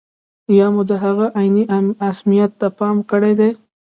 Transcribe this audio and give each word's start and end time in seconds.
یا 0.57 0.67
مو 0.73 0.81
د 0.89 0.91
هغه 1.03 1.25
عیني 1.39 1.63
اهمیت 2.11 2.51
ته 2.59 2.67
پام 2.79 2.97
کړی 3.11 3.33
دی. 3.39 3.51